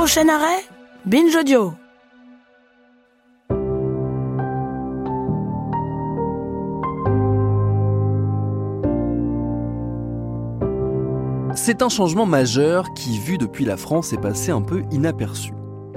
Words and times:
Prochain 0.00 0.30
arrêt 0.30 0.64
Binge 1.04 1.36
Audio. 1.36 1.74
C'est 11.54 11.82
un 11.82 11.90
changement 11.90 12.24
majeur 12.24 12.94
qui, 12.94 13.18
vu 13.18 13.36
depuis 13.36 13.66
la 13.66 13.76
France, 13.76 14.14
est 14.14 14.20
passé 14.22 14.50
un 14.50 14.62
peu 14.62 14.84
inaperçu. 14.90 15.52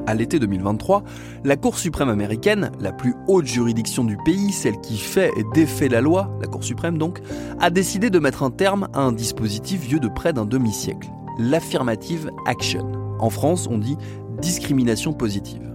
À 0.06 0.16
l'été 0.16 0.38
2023, 0.38 1.04
la 1.46 1.56
Cour 1.56 1.80
suprême 1.80 2.10
américaine, 2.10 2.74
la 2.82 2.92
plus 2.92 3.16
haute 3.30 3.46
juridiction 3.46 4.04
du 4.04 4.18
pays, 4.26 4.52
celle 4.52 4.82
qui 4.82 4.98
fait 4.98 5.32
et 5.38 5.46
défait 5.54 5.88
la 5.88 6.02
loi, 6.02 6.30
la 6.42 6.48
Cour 6.48 6.66
suprême 6.66 6.98
donc, 6.98 7.22
a 7.62 7.70
décidé 7.70 8.10
de 8.10 8.20
mettre 8.20 8.44
un 8.44 8.52
terme 8.52 8.90
à 8.94 9.00
un 9.00 9.14
dispositif 9.14 9.80
vieux 9.80 10.02
de 10.02 10.10
près 10.10 10.34
d'un 10.34 10.46
demi-siècle, 10.46 11.08
l'affirmative 11.40 12.30
action. 12.46 13.03
En 13.24 13.30
France, 13.30 13.70
on 13.72 13.78
dit 13.78 13.96
discrimination 14.42 15.14
positive. 15.14 15.72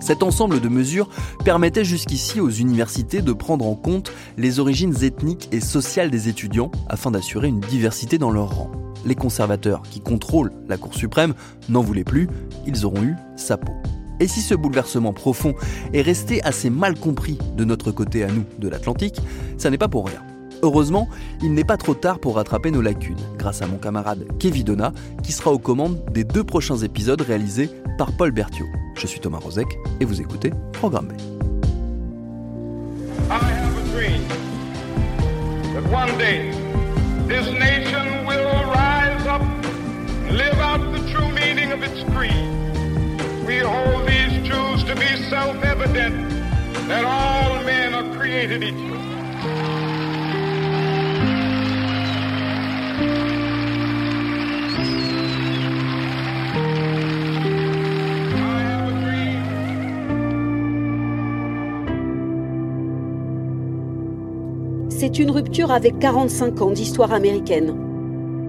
Cet 0.00 0.22
ensemble 0.22 0.60
de 0.60 0.68
mesures 0.68 1.08
permettait 1.46 1.82
jusqu'ici 1.82 2.40
aux 2.40 2.50
universités 2.50 3.22
de 3.22 3.32
prendre 3.32 3.64
en 3.64 3.74
compte 3.74 4.12
les 4.36 4.60
origines 4.60 5.02
ethniques 5.02 5.48
et 5.50 5.60
sociales 5.60 6.10
des 6.10 6.28
étudiants 6.28 6.70
afin 6.90 7.10
d'assurer 7.10 7.48
une 7.48 7.60
diversité 7.60 8.18
dans 8.18 8.30
leur 8.30 8.54
rang. 8.54 8.70
Les 9.06 9.14
conservateurs 9.14 9.80
qui 9.80 10.00
contrôlent 10.00 10.52
la 10.68 10.76
Cour 10.76 10.94
suprême 10.94 11.32
n'en 11.70 11.80
voulaient 11.80 12.04
plus, 12.04 12.28
ils 12.66 12.84
auront 12.84 13.02
eu 13.02 13.14
sa 13.36 13.56
peau. 13.56 13.72
Et 14.20 14.28
si 14.28 14.42
ce 14.42 14.54
bouleversement 14.54 15.14
profond 15.14 15.54
est 15.94 16.02
resté 16.02 16.42
assez 16.42 16.68
mal 16.68 17.00
compris 17.00 17.38
de 17.56 17.64
notre 17.64 17.92
côté 17.92 18.24
à 18.24 18.26
nous 18.30 18.44
de 18.58 18.68
l'Atlantique, 18.68 19.22
ça 19.56 19.70
n'est 19.70 19.78
pas 19.78 19.88
pour 19.88 20.06
rien. 20.06 20.20
Heureusement, 20.64 21.08
il 21.42 21.54
n'est 21.54 21.64
pas 21.64 21.76
trop 21.76 21.94
tard 21.94 22.20
pour 22.20 22.36
rattraper 22.36 22.70
nos 22.70 22.82
lacunes, 22.82 23.18
grâce 23.36 23.62
à 23.62 23.66
mon 23.66 23.78
camarade 23.78 24.24
Kevin 24.38 24.62
Donna, 24.62 24.92
qui 25.24 25.32
sera 25.32 25.50
aux 25.50 25.58
commandes 25.58 26.00
des 26.12 26.22
deux 26.22 26.44
prochains 26.44 26.76
épisodes 26.76 27.20
réalisés 27.20 27.68
par 27.98 28.12
Paul 28.12 28.30
Berthiaud. 28.30 28.68
Je 28.94 29.08
suis 29.08 29.18
Thomas 29.18 29.38
Rozek 29.38 29.66
et 29.98 30.04
vous 30.04 30.20
écoutez 30.20 30.52
Programme 30.72 31.08
B. 31.08 31.12
I 33.28 33.38
have 33.38 33.76
a 33.76 33.82
dream 33.92 34.22
that 35.74 35.82
one 35.92 36.16
day 36.16 36.52
this 37.26 37.50
nation 37.58 38.24
will 38.24 38.46
rise 38.70 39.26
up 39.26 39.42
and 39.42 40.36
live 40.36 40.60
out 40.60 40.78
the 40.92 41.00
true 41.10 41.28
meaning 41.32 41.72
of 41.72 41.82
its 41.82 42.04
creed. 42.14 42.46
We 43.48 43.58
hold 43.58 44.06
these 44.06 44.48
truths 44.48 44.84
to 44.84 44.94
be 44.94 45.28
self-evident 45.28 46.30
that 46.86 47.04
all 47.04 47.64
men 47.64 47.94
are 47.94 48.16
created 48.16 48.62
equal. 48.62 49.01
C'est 64.98 65.18
une 65.18 65.30
rupture 65.30 65.72
avec 65.72 65.98
45 65.98 66.60
ans 66.60 66.70
d'histoire 66.70 67.12
américaine. 67.12 67.74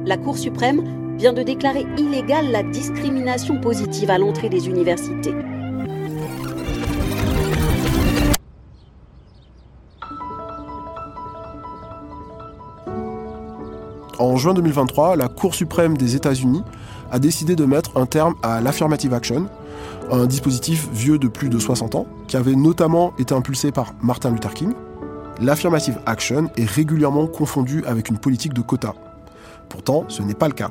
La 0.06 0.18
Cour 0.18 0.38
suprême 0.38 1.16
vient 1.18 1.34
de 1.34 1.42
déclarer 1.42 1.86
illégale 1.98 2.52
la 2.52 2.62
discrimination 2.62 3.59
positive 3.59 4.12
à 4.12 4.18
l'entrée 4.18 4.50
des 4.50 4.68
universités. 4.68 5.34
En 14.20 14.38
juin 14.38 14.54
2023, 14.54 15.16
la 15.16 15.30
Cour 15.30 15.56
suprême 15.56 15.98
des 15.98 16.16
États-Unis 16.16 16.62
a 17.12 17.20
décidé 17.20 17.56
de 17.56 17.66
mettre 17.66 17.98
un 17.98 18.06
terme 18.06 18.36
à 18.44 18.62
l'affirmative 18.62 19.14
action, 19.14 19.48
un 20.12 20.28
dispositif 20.28 20.88
vieux 20.94 21.18
de 21.18 21.28
plus 21.30 21.50
de 21.50 21.58
60 21.58 21.96
ans, 21.96 22.06
qui 22.28 22.38
avait 22.38 22.56
notamment 22.56 23.14
été 23.18 23.34
impulsé 23.34 23.72
par 23.72 23.94
Martin 24.02 24.30
Luther 24.30 24.54
King. 24.54 24.74
L'affirmative 25.42 26.00
action 26.06 26.50
est 26.58 26.70
régulièrement 26.70 27.28
confondue 27.28 27.84
avec 27.86 28.10
une 28.10 28.18
politique 28.18 28.54
de 28.54 28.62
quotas. 28.62 28.94
Pourtant, 29.68 30.06
ce 30.08 30.22
n'est 30.22 30.36
pas 30.36 30.48
le 30.48 30.54
cas, 30.54 30.70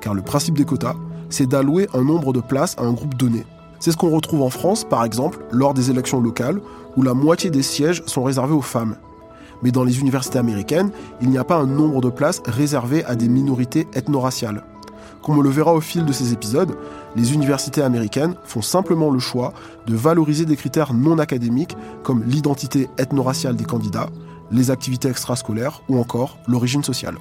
car 0.00 0.14
le 0.14 0.22
principe 0.22 0.56
des 0.56 0.64
quotas, 0.64 0.94
c'est 1.30 1.48
d'allouer 1.48 1.88
un 1.94 2.04
nombre 2.04 2.32
de 2.32 2.40
places 2.40 2.76
à 2.78 2.82
un 2.82 2.92
groupe 2.92 3.16
donné. 3.16 3.44
C'est 3.80 3.90
ce 3.90 3.96
qu'on 3.96 4.10
retrouve 4.10 4.42
en 4.42 4.50
France, 4.50 4.84
par 4.84 5.04
exemple, 5.04 5.40
lors 5.50 5.74
des 5.74 5.90
élections 5.90 6.20
locales, 6.20 6.60
où 6.96 7.02
la 7.02 7.12
moitié 7.12 7.50
des 7.50 7.62
sièges 7.62 8.02
sont 8.06 8.22
réservés 8.22 8.54
aux 8.54 8.62
femmes. 8.62 8.96
Mais 9.62 9.72
dans 9.72 9.84
les 9.84 10.00
universités 10.00 10.38
américaines, 10.38 10.90
il 11.20 11.28
n'y 11.28 11.38
a 11.38 11.44
pas 11.44 11.56
un 11.56 11.66
nombre 11.66 12.00
de 12.00 12.10
places 12.10 12.40
réservées 12.46 13.04
à 13.04 13.16
des 13.16 13.28
minorités 13.28 13.88
ethno-raciales. 13.94 14.62
Comme 15.22 15.38
on 15.38 15.42
le 15.42 15.50
verra 15.50 15.74
au 15.74 15.80
fil 15.80 16.04
de 16.04 16.12
ces 16.12 16.32
épisodes, 16.32 16.76
les 17.16 17.34
universités 17.34 17.82
américaines 17.82 18.34
font 18.44 18.62
simplement 18.62 19.10
le 19.10 19.18
choix 19.18 19.52
de 19.86 19.94
valoriser 19.94 20.44
des 20.44 20.56
critères 20.56 20.94
non 20.94 21.18
académiques 21.18 21.76
comme 22.02 22.24
l'identité 22.24 22.88
ethno-raciale 22.98 23.56
des 23.56 23.64
candidats, 23.64 24.08
les 24.50 24.70
activités 24.70 25.08
extrascolaires 25.08 25.82
ou 25.88 25.98
encore 25.98 26.38
l'origine 26.46 26.82
sociale. 26.82 27.16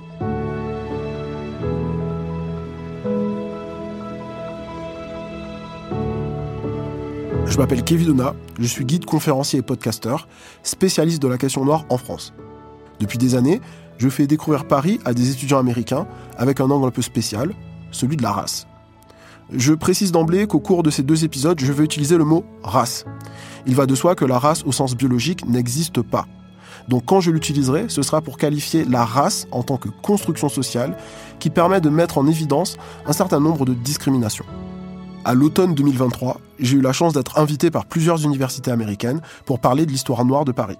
Je 7.45 7.57
m'appelle 7.59 7.83
Kevin 7.83 8.07
Donna, 8.07 8.33
je 8.57 8.65
suis 8.65 8.83
guide 8.83 9.05
conférencier 9.05 9.59
et 9.59 9.61
podcasteur, 9.61 10.27
spécialiste 10.63 11.21
de 11.21 11.27
la 11.27 11.37
question 11.37 11.63
noire 11.63 11.85
en 11.89 11.99
France. 11.99 12.33
Depuis 12.99 13.19
des 13.19 13.35
années, 13.35 13.61
je 13.99 14.09
fais 14.09 14.25
découvrir 14.25 14.65
Paris 14.65 14.99
à 15.05 15.13
des 15.13 15.29
étudiants 15.29 15.59
américains 15.59 16.07
avec 16.37 16.61
un 16.61 16.71
angle 16.71 16.87
un 16.87 16.91
peu 16.91 17.03
spécial, 17.03 17.53
celui 17.91 18.17
de 18.17 18.23
la 18.23 18.31
race. 18.31 18.65
Je 19.55 19.73
précise 19.73 20.11
d'emblée 20.11 20.47
qu'au 20.47 20.59
cours 20.59 20.81
de 20.81 20.89
ces 20.89 21.03
deux 21.03 21.25
épisodes, 21.25 21.59
je 21.59 21.71
vais 21.71 21.83
utiliser 21.83 22.17
le 22.17 22.25
mot 22.25 22.43
race. 22.63 23.05
Il 23.67 23.75
va 23.75 23.85
de 23.85 23.93
soi 23.93 24.15
que 24.15 24.25
la 24.25 24.39
race 24.39 24.63
au 24.65 24.71
sens 24.71 24.95
biologique 24.95 25.45
n'existe 25.45 26.01
pas. 26.01 26.25
Donc 26.87 27.05
quand 27.05 27.21
je 27.21 27.29
l'utiliserai, 27.29 27.85
ce 27.87 28.01
sera 28.01 28.21
pour 28.21 28.37
qualifier 28.37 28.83
la 28.83 29.05
race 29.05 29.45
en 29.51 29.61
tant 29.61 29.77
que 29.77 29.89
construction 29.89 30.49
sociale 30.49 30.97
qui 31.39 31.51
permet 31.51 31.81
de 31.81 31.89
mettre 31.89 32.17
en 32.17 32.25
évidence 32.25 32.77
un 33.05 33.13
certain 33.13 33.39
nombre 33.39 33.63
de 33.65 33.75
discriminations. 33.75 34.45
À 35.23 35.35
l'automne 35.35 35.75
2023, 35.75 36.41
j'ai 36.59 36.77
eu 36.77 36.81
la 36.81 36.91
chance 36.91 37.13
d'être 37.13 37.37
invité 37.37 37.69
par 37.69 37.85
plusieurs 37.85 38.23
universités 38.23 38.71
américaines 38.71 39.21
pour 39.45 39.59
parler 39.59 39.85
de 39.85 39.91
l'histoire 39.91 40.25
noire 40.25 40.45
de 40.45 40.51
Paris. 40.51 40.79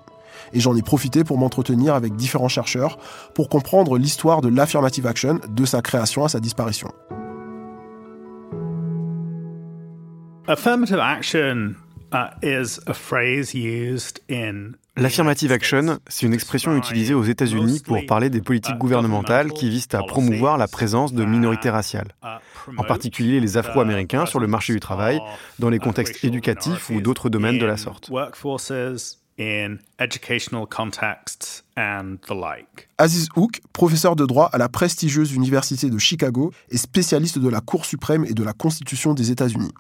Et 0.52 0.60
j'en 0.60 0.76
ai 0.76 0.82
profité 0.82 1.24
pour 1.24 1.38
m'entretenir 1.38 1.94
avec 1.94 2.16
différents 2.16 2.48
chercheurs 2.48 2.98
pour 3.36 3.50
comprendre 3.50 4.00
l'histoire 4.00 4.42
de 4.42 4.50
l'affirmative 4.50 5.06
action 5.06 5.40
de 5.48 5.66
sa 5.66 5.84
création 5.84 6.26
à 6.26 6.30
sa 6.30 6.40
disparition. 6.40 6.90
Affirmative 10.46 11.00
action 11.00 11.76
uh, 12.12 12.32
is 12.42 12.78
a 12.86 12.94
phrase 12.94 13.54
used 13.54 14.20
in 14.30 14.76
L'affirmative 14.98 15.52
action, 15.52 16.00
c'est 16.08 16.26
une 16.26 16.34
expression 16.34 16.76
utilisée 16.76 17.14
aux 17.16 17.24
États-Unis 17.24 17.82
pour 17.84 18.06
parler 18.06 18.30
des 18.30 18.42
politiques 18.42 18.78
gouvernementales 18.78 19.52
qui 19.52 19.68
visent 19.68 19.88
à 19.94 20.04
promouvoir 20.04 20.58
la 20.60 20.68
présence 20.68 21.14
de 21.14 21.26
minorités 21.26 21.72
raciales, 21.72 22.14
en 22.78 22.84
particulier 22.84 23.40
les 23.40 23.58
Afro-Américains 23.58 24.28
sur 24.28 24.40
le 24.40 24.46
marché 24.46 24.72
du 24.74 24.80
travail, 24.80 25.20
dans 25.58 25.70
les 25.70 25.80
contextes 25.80 26.24
éducatifs 26.24 26.92
ou 26.92 27.02
d'autres 27.02 27.30
domaines 27.30 27.58
de 27.58 27.66
la 27.66 27.78
sorte. 27.78 28.12
in 29.40 29.80
educational 29.98 30.68
contexts 30.68 31.64
and 31.76 32.18
the 32.28 32.36
like. 32.36 32.88
Aziz 33.00 33.30
Hook, 33.36 33.62
professeur 33.74 34.16
de 34.16 34.28
droit 34.28 34.48
à 34.54 34.60
la 34.60 34.70
prestigieuse 34.70 35.34
Université 35.34 35.90
de 35.90 35.98
Chicago 35.98 36.54
et 36.70 36.78
spécialiste 36.78 37.40
de 37.40 37.50
la 37.50 37.60
Cour 37.60 37.86
suprême 37.86 38.26
et 38.26 38.36
de 38.36 38.44
la 38.44 38.54
Constitution 38.54 39.16
des 39.16 39.32
États-Unis. 39.32 39.74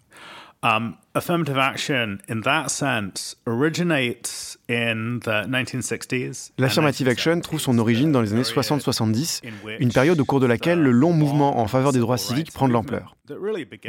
Um, 0.64 0.96
affirmative 1.14 1.58
action, 1.58 2.20
in 2.30 2.40
that 2.44 2.70
sense, 2.70 3.36
originates 3.46 4.58
in 4.70 5.20
the 5.20 5.46
1960s. 5.46 6.52
L'affirmative 6.58 7.10
action 7.10 7.42
trouve 7.42 7.60
son 7.60 7.78
origine 7.80 8.14
dans 8.14 8.22
les 8.22 8.32
années 8.32 8.44
60-70, 8.44 9.42
une 9.80 9.92
période 9.92 10.22
au 10.22 10.26
cours 10.26 10.40
de 10.40 10.46
laquelle 10.46 10.80
le 10.80 10.92
long 10.92 11.12
mouvement 11.12 11.60
en 11.60 11.68
faveur 11.68 11.92
des 11.92 12.00
droits 12.00 12.18
civiques 12.18 12.54
prend 12.54 12.70
de 12.70 12.74
l'ampleur. 12.74 13.18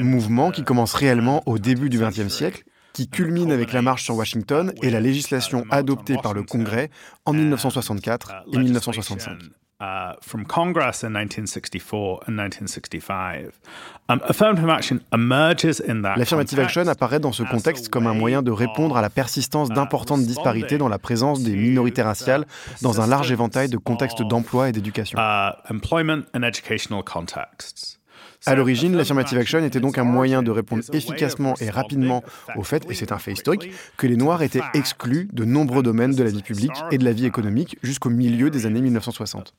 Mouvement 0.01 0.51
qui 0.51 0.65
commence 0.65 0.95
réellement 0.95 1.45
au 1.47 1.59
début 1.59 1.91
du 1.91 2.01
XXe 2.01 2.29
siècle 2.29 2.65
qui 2.93 3.09
culmine 3.09 3.53
avec 3.53 3.73
la 3.73 3.83
marche 3.83 4.05
sur 4.05 4.17
Washington 4.17 4.73
et 4.83 4.91
la 4.91 5.01
législation 5.01 5.65
adoptée 5.71 6.17
par 6.23 6.35
le 6.35 6.43
Congrès 6.43 6.91
en 7.25 7.33
1964 7.33 8.33
et 8.53 8.59
1965. 8.59 9.39
Uh, 9.85 10.15
from 10.23 10.47
Congress 10.47 11.03
in 11.03 11.13
1964 11.13 12.25
and 12.27 12.37
1965. 12.39 13.61
Um, 14.09 14.21
affirmative 14.25 14.69
action 14.71 15.01
emerges 15.13 15.81
in 15.81 16.03
that 16.03 16.17
L'affirmative 16.17 16.59
action 16.59 16.89
apparaît 16.89 17.21
dans 17.21 17.33
ce 17.33 17.43
contexte 17.43 17.91
comme 17.91 18.07
un 18.07 18.15
moyen 18.15 18.43
de 18.43 18.51
répondre 18.51 18.97
à 18.97 19.03
la 19.03 19.11
persistance 19.11 19.69
uh, 19.69 19.75
d'importantes 19.75 20.23
disparités 20.23 20.79
dans 20.79 20.89
la 20.89 20.99
présence 20.99 21.43
des 21.43 21.55
minorités 21.55 22.03
raciales 22.03 22.47
dans 22.81 23.03
un 23.03 23.07
large 23.07 23.31
éventail 23.31 23.69
de 23.69 23.77
contextes 23.77 24.23
d'emploi 24.23 24.71
et 24.71 24.73
d'éducation. 24.73 25.19
Uh, 25.19 25.53
employment 25.69 26.25
and 26.35 26.45
educational 26.45 27.03
contexts. 27.03 27.99
À 28.47 28.55
l'origine, 28.55 28.95
l'affirmative 28.95 29.39
action 29.39 29.65
était 29.65 29.81
donc 29.81 29.97
un 29.97 30.05
moyen 30.05 30.43
de 30.43 30.51
répondre 30.51 30.83
efficacement 30.93 31.55
et 31.61 31.71
rapidement 31.71 32.23
au 32.57 32.63
fait, 32.63 32.85
et 32.91 32.95
c'est 32.95 33.13
un 33.13 33.19
fait 33.19 33.33
historique, 33.33 33.71
que 33.97 34.07
les 34.07 34.17
Noirs 34.17 34.43
étaient 34.43 34.63
exclus 34.75 35.29
de 35.33 35.45
nombreux 35.45 35.83
domaines 35.83 36.15
de 36.15 36.23
la 36.23 36.31
vie 36.31 36.43
publique 36.43 36.77
et 36.91 36.99
de 36.99 37.05
la 37.05 37.13
vie 37.13 37.27
économique 37.27 37.79
jusqu'au 37.83 38.11
milieu 38.11 38.51
des 38.51 38.67
années 38.67 38.83
1960. 38.83 39.55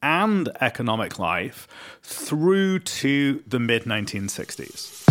and 0.00 0.48
economic 0.60 1.18
life 1.18 1.66
through 2.04 2.78
to 2.78 3.42
the 3.48 3.58
mid 3.58 3.84
1960s. 3.84 5.04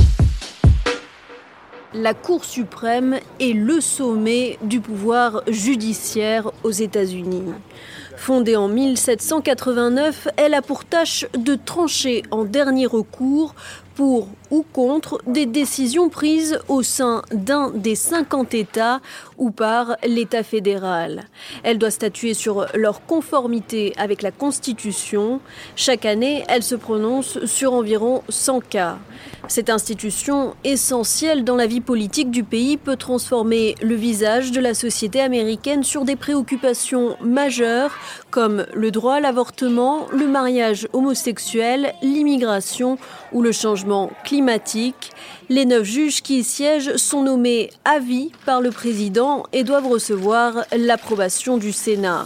La 1.93 2.13
Cour 2.13 2.43
suprême 2.43 3.19
est 3.39 3.53
le 3.53 3.81
sommet 3.81 4.57
du 4.61 4.79
pouvoir 4.79 5.41
judiciaire 5.47 6.51
aux 6.63 6.71
États-Unis. 6.71 7.53
Fondée 8.17 8.55
en 8.57 8.67
1789, 8.67 10.27
elle 10.37 10.55
a 10.55 10.61
pour 10.61 10.83
tâche 10.83 11.25
de 11.37 11.55
trancher 11.55 12.23
en 12.31 12.43
dernier 12.43 12.87
recours 12.87 13.53
pour 13.97 14.27
ou 14.51 14.63
contre 14.73 15.19
des 15.25 15.47
décisions 15.47 16.07
prises 16.07 16.59
au 16.67 16.83
sein 16.83 17.23
d'un 17.33 17.71
des 17.71 17.95
50 17.95 18.53
États 18.53 19.01
ou 19.39 19.49
par 19.49 19.97
l'État 20.05 20.43
fédéral. 20.43 21.23
Elle 21.63 21.79
doit 21.79 21.89
statuer 21.89 22.35
sur 22.35 22.67
leur 22.75 23.03
conformité 23.05 23.93
avec 23.97 24.21
la 24.21 24.31
Constitution. 24.31 25.41
Chaque 25.75 26.05
année, 26.05 26.43
elle 26.47 26.61
se 26.61 26.75
prononce 26.75 27.43
sur 27.45 27.73
environ 27.73 28.21
100 28.29 28.61
cas. 28.61 28.99
Cette 29.47 29.69
institution, 29.69 30.53
essentielle 30.63 31.43
dans 31.43 31.55
la 31.55 31.67
vie 31.67 31.81
politique 31.81 32.29
du 32.29 32.43
pays, 32.43 32.77
peut 32.77 32.97
transformer 32.97 33.75
le 33.81 33.95
visage 33.95 34.51
de 34.51 34.59
la 34.59 34.75
société 34.75 35.21
américaine 35.21 35.83
sur 35.83 36.05
des 36.05 36.15
préoccupations 36.15 37.17
majeures 37.21 37.91
comme 38.29 38.65
le 38.73 38.91
droit 38.91 39.15
à 39.15 39.19
l'avortement, 39.19 40.05
le 40.11 40.27
mariage 40.27 40.87
homosexuel, 40.93 41.93
l'immigration 42.03 42.97
ou 43.31 43.41
le 43.41 43.51
changement 43.51 43.86
climatique. 44.23 45.11
Les 45.49 45.65
neuf 45.65 45.83
juges 45.83 46.21
qui 46.21 46.39
y 46.39 46.43
siègent 46.43 46.97
sont 46.97 47.23
nommés 47.23 47.69
à 47.85 47.99
vie 47.99 48.31
par 48.45 48.61
le 48.61 48.71
président 48.71 49.43
et 49.53 49.63
doivent 49.63 49.87
recevoir 49.87 50.65
l'approbation 50.75 51.57
du 51.57 51.71
Sénat. 51.71 52.25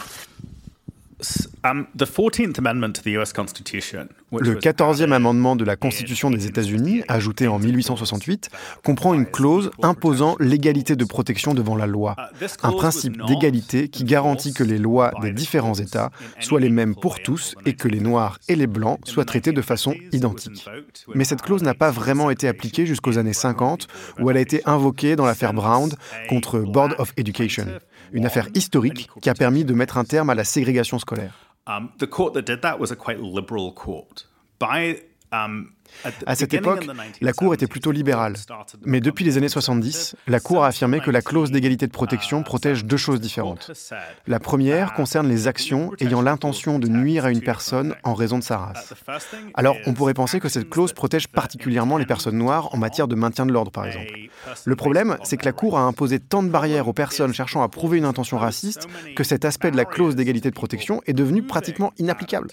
Le 4.40 4.56
14e 4.56 5.12
amendement 5.12 5.56
de 5.56 5.66
la 5.66 5.76
Constitution 5.76 6.32
des 6.32 6.48
États-Unis, 6.48 7.04
ajouté 7.08 7.48
en 7.48 7.60
1868, 7.60 8.50
comprend 8.84 9.14
une 9.14 9.26
clause 9.26 9.72
imposant 9.82 10.36
l'égalité 10.40 10.96
de 10.96 11.06
protection 11.06 11.54
devant 11.54 11.76
la 11.76 11.86
loi, 11.86 12.16
un 12.64 12.72
principe 12.72 13.24
d'égalité 13.26 13.90
qui 13.90 14.04
garantit 14.04 14.54
que 14.54 14.64
les 14.64 14.78
lois 14.78 15.12
des 15.22 15.32
différents 15.32 15.76
États 15.76 16.12
soient 16.40 16.60
les 16.60 16.70
mêmes 16.70 16.96
pour 16.96 17.20
tous 17.22 17.56
et 17.66 17.74
que 17.74 17.88
les 17.88 18.00
Noirs 18.00 18.40
et 18.48 18.56
les 18.56 18.68
Blancs 18.68 19.00
soient 19.06 19.26
traités 19.26 19.52
de 19.52 19.62
façon 19.62 19.94
identique. 20.12 20.66
Mais 21.14 21.26
cette 21.26 21.42
clause 21.42 21.62
n'a 21.62 21.74
pas 21.74 21.92
vraiment 21.92 22.32
été 22.32 22.48
appliquée 22.48 22.86
jusqu'aux 22.86 23.18
années 23.18 23.34
50, 23.34 23.88
où 24.20 24.30
elle 24.30 24.38
a 24.38 24.42
été 24.42 24.62
invoquée 24.66 25.16
dans 25.16 25.26
l'affaire 25.26 25.54
Brown 25.54 25.92
contre 26.30 26.60
Board 26.60 26.96
of 26.98 27.14
Education, 27.18 27.68
une 28.12 28.25
affaire 28.25 28.48
historique 28.54 29.10
qui 29.22 29.30
a 29.30 29.34
permis 29.34 29.66
de 29.66 29.74
mettre 29.74 29.98
un 29.98 30.04
terme 30.04 30.30
à 30.30 30.36
la 30.36 30.44
ségrégation 30.44 31.00
scolaire. 31.00 31.34
À 36.26 36.36
cette 36.36 36.54
époque, 36.54 36.88
la 37.22 37.34
Cour 37.34 37.54
était 37.54 37.68
plutôt 37.68 37.92
libérale. 37.92 38.36
Mais 38.86 39.02
depuis 39.02 39.26
les 39.26 39.38
années 39.38 39.50
70, 39.50 40.16
la 40.28 40.40
Cour 40.40 40.64
a 40.64 40.68
affirmé 40.68 41.00
que 41.00 41.12
la 41.12 41.22
clause 41.22 41.52
d'égalité 41.52 41.88
de 41.88 41.92
protection 41.92 42.44
protège 42.44 42.86
deux 42.86 42.98
choses 42.98 43.22
différentes. 43.22 43.72
La 44.28 44.40
première 44.40 44.94
concerne 44.94 45.28
les 45.28 45.48
actions 45.48 45.92
ayant 46.00 46.22
l'intention 46.22 46.80
de 46.80 46.88
nuire 46.88 47.26
à 47.26 47.32
une 47.32 47.42
personne 47.42 47.96
en 48.04 48.14
raison 48.14 48.40
de 48.40 48.44
sa 48.44 48.58
race. 48.58 48.94
Alors, 49.54 49.76
on 49.86 49.94
pourrait 49.94 50.14
penser 50.14 50.40
que 50.40 50.50
cette 50.50 50.70
clause 50.70 50.94
protège 50.94 51.28
particulièrement 51.28 51.98
les 51.98 52.06
personnes 52.06 52.38
noires 52.38 52.74
en 52.74 52.78
matière 52.78 53.08
de 53.08 53.16
maintien 53.16 53.46
de 53.46 53.52
l'ordre, 53.52 53.72
par 53.72 53.86
exemple. 53.86 54.12
Le 54.66 54.76
problème, 54.76 55.18
c'est 55.24 55.38
que 55.38 55.46
la 55.46 55.52
Cour 55.52 55.78
a 55.78 55.82
imposé 55.82 56.20
tant 56.20 56.44
de 56.44 56.50
barrières 56.50 56.88
aux 56.88 56.94
personnes 56.94 57.34
cherchant 57.34 57.62
à 57.62 57.70
prouver 57.70 57.98
une 57.98 58.06
intention 58.06 58.38
raciste 58.38 58.88
que 59.16 59.24
cet 59.24 59.46
aspect 59.46 59.72
de 59.72 59.78
la 59.78 59.86
clause 59.86 60.16
d'égalité 60.16 60.50
de 60.50 60.56
protection 60.56 61.02
est 61.06 61.14
devenu 61.14 61.44
pratiquement 61.44 61.94
inapplicable. 61.98 62.50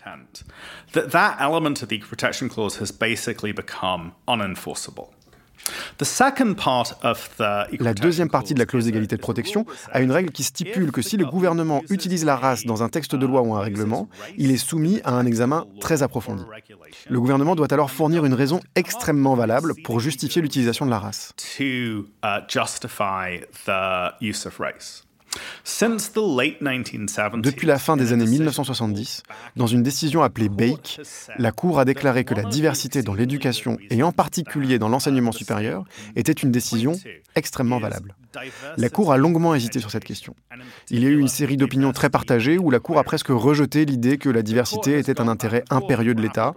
La 7.80 7.94
deuxième 7.94 8.30
partie 8.30 8.54
de 8.54 8.58
la 8.58 8.66
clause 8.66 8.84
d'égalité 8.84 9.16
de 9.16 9.20
protection 9.20 9.66
a 9.92 10.00
une 10.00 10.12
règle 10.12 10.30
qui 10.30 10.42
stipule 10.42 10.92
que 10.92 11.02
si 11.02 11.16
le 11.16 11.26
gouvernement 11.26 11.82
utilise 11.90 12.25
la 12.25 12.36
race 12.36 12.64
dans 12.64 12.82
un 12.82 12.88
texte 12.88 13.14
de 13.14 13.26
loi 13.26 13.42
ou 13.42 13.54
un 13.54 13.60
règlement, 13.60 14.08
il 14.36 14.50
est 14.50 14.56
soumis 14.56 15.00
à 15.04 15.12
un 15.12 15.26
examen 15.26 15.66
très 15.80 16.02
approfondi. 16.02 16.44
Le 17.08 17.20
gouvernement 17.20 17.54
doit 17.54 17.72
alors 17.72 17.90
fournir 17.90 18.25
une 18.25 18.34
raison 18.34 18.60
extrêmement 18.75 19.34
valable 19.34 19.74
pour 19.84 20.00
justifier 20.00 20.42
l'utilisation 20.42 20.86
de 20.86 20.90
la 20.90 20.98
race. 20.98 21.34
Depuis 27.42 27.66
la 27.66 27.78
fin 27.78 27.96
des 27.96 28.12
années 28.12 28.26
1970, 28.26 29.22
dans 29.56 29.66
une 29.66 29.82
décision 29.82 30.22
appelée 30.22 30.48
Bake, 30.48 31.00
la 31.38 31.52
Cour 31.52 31.78
a 31.78 31.84
déclaré 31.84 32.25
que 32.25 32.34
la 32.34 32.42
diversité 32.44 33.02
dans 33.02 33.14
l'éducation 33.14 33.78
et 33.90 34.02
en 34.02 34.12
particulier 34.12 34.78
dans 34.78 34.88
l'enseignement 34.88 35.32
supérieur 35.32 35.84
était 36.16 36.32
une 36.32 36.50
décision 36.50 36.92
extrêmement 37.36 37.78
valable. 37.78 38.14
La 38.76 38.88
Cour 38.88 39.12
a 39.12 39.16
longuement 39.16 39.54
hésité 39.54 39.80
sur 39.80 39.90
cette 39.90 40.04
question. 40.04 40.34
Il 40.90 41.02
y 41.02 41.06
a 41.06 41.10
eu 41.10 41.19
une 41.19 41.28
série 41.28 41.56
d'opinions 41.56 41.92
très 41.92 42.10
partagées 42.10 42.58
où 42.58 42.70
la 42.70 42.78
Cour 42.78 42.98
a 42.98 43.04
presque 43.04 43.28
rejeté 43.28 43.84
l'idée 43.84 44.19
que 44.19 44.28
la 44.28 44.42
diversité 44.42 44.98
était 44.98 45.20
un 45.20 45.28
intérêt 45.28 45.64
impérieux 45.70 46.14
de 46.14 46.22
l'État. 46.22 46.54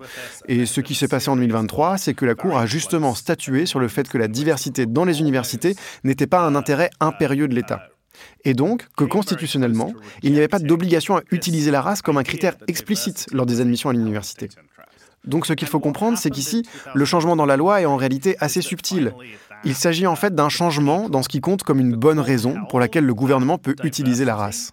Et 0.47 0.65
ce 0.65 0.81
qui 0.81 0.95
s'est 0.95 1.07
passé 1.07 1.29
en 1.29 1.35
2023, 1.35 1.97
c'est 1.97 2.13
que 2.13 2.25
la 2.25 2.35
Cour 2.35 2.57
a 2.57 2.65
justement 2.65 3.15
statué 3.15 3.65
sur 3.65 3.79
le 3.79 3.87
fait 3.87 4.09
que 4.09 4.17
la 4.17 4.27
diversité 4.27 4.85
dans 4.85 5.05
les 5.05 5.19
universités 5.19 5.75
n'était 6.03 6.27
pas 6.27 6.41
un 6.41 6.55
intérêt 6.55 6.89
impérieux 6.99 7.47
de 7.47 7.55
l'État 7.55 7.87
et 8.43 8.53
donc 8.53 8.87
que 8.95 9.03
constitutionnellement, 9.03 9.93
il 10.23 10.31
n'y 10.31 10.37
avait 10.37 10.47
pas 10.47 10.59
d'obligation 10.59 11.17
à 11.17 11.21
utiliser 11.31 11.71
la 11.71 11.81
race 11.81 12.01
comme 12.01 12.17
un 12.17 12.23
critère 12.23 12.55
explicite 12.67 13.27
lors 13.31 13.45
des 13.45 13.61
admissions 13.61 13.89
à 13.89 13.93
l'université. 13.93 14.49
Donc 15.25 15.45
ce 15.45 15.53
qu'il 15.53 15.67
faut 15.67 15.79
comprendre, 15.79 16.17
c'est 16.17 16.31
qu'ici, 16.31 16.63
le 16.95 17.05
changement 17.05 17.35
dans 17.35 17.45
la 17.45 17.57
loi 17.57 17.81
est 17.81 17.85
en 17.85 17.95
réalité 17.95 18.35
assez 18.39 18.61
subtil. 18.61 19.13
Il 19.63 19.75
s'agit 19.75 20.07
en 20.07 20.15
fait 20.15 20.33
d'un 20.33 20.49
changement 20.49 21.09
dans 21.09 21.21
ce 21.21 21.29
qui 21.29 21.41
compte 21.41 21.63
comme 21.63 21.79
une 21.79 21.95
bonne 21.95 22.19
raison 22.19 22.55
pour 22.69 22.79
laquelle 22.79 23.05
le 23.05 23.13
gouvernement 23.13 23.57
peut 23.59 23.75
utiliser 23.83 24.25
la 24.25 24.35
race. 24.35 24.71